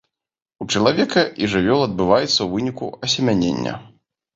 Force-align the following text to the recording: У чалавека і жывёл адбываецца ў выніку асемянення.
У 0.65 0.65
чалавека 0.75 1.21
і 1.43 1.51
жывёл 1.57 1.85
адбываецца 1.87 2.33
ў 2.41 2.47
выніку 2.57 2.95
асемянення. 3.07 3.81